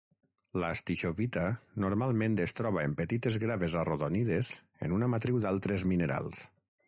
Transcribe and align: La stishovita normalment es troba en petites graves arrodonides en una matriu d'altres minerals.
La 0.61 0.69
stishovita 0.79 1.43
normalment 1.85 2.39
es 2.45 2.55
troba 2.61 2.87
en 2.89 2.97
petites 3.03 3.37
graves 3.45 3.77
arrodonides 3.83 4.51
en 4.87 4.97
una 4.99 5.11
matriu 5.15 5.41
d'altres 5.45 5.89
minerals. 5.93 6.43